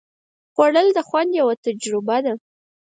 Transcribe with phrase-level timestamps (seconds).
[0.53, 2.33] خوړل د خوند یوه تجربه ده